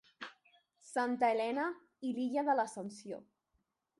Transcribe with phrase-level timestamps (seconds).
[0.91, 1.67] Santa Helena
[2.11, 3.23] i l'illa de l'Ascensió.